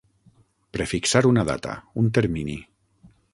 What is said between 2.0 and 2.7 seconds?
un termini.